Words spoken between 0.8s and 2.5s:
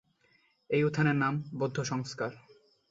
উত্থানের নাম বৌদ্ধ সংস্কার।